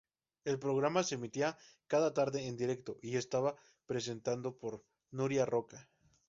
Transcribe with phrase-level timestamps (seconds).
[0.45, 3.55] El programa se emitía cada tarde en directo y estaba
[3.85, 5.91] presentado por Nuria Roca.